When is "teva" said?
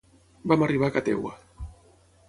1.11-1.35